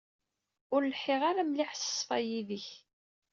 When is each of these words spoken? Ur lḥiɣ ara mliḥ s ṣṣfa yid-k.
Ur 0.73 0.81
lḥiɣ 0.93 1.21
ara 1.29 1.41
mliḥ 1.49 1.71
s 1.75 1.83
ṣṣfa 1.89 2.17
yid-k. 2.27 2.67